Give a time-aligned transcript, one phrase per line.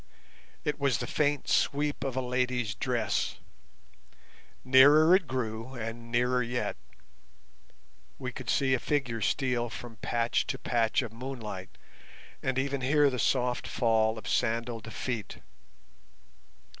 [0.63, 3.37] It was the faint sweep of a lady's dress.
[4.65, 6.75] Nearer it grew, and nearer yet.
[8.17, 11.77] We could see a figure steal from patch to patch of moonlight,
[12.41, 15.37] and even hear the soft fall of sandalled feet.